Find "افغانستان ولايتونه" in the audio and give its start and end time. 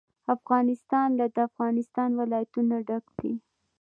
1.49-2.75